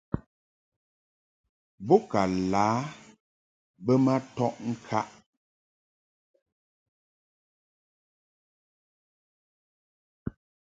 Bo 1.85 1.95
ka 2.11 2.21
lǎ 2.51 2.65
bə 3.85 3.93
ma 4.05 4.15
tɔʼ 4.35 4.53
ŋkaʼ. 4.71 5.07